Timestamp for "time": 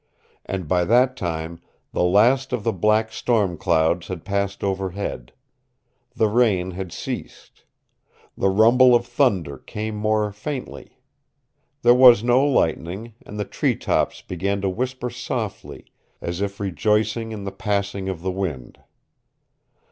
1.15-1.61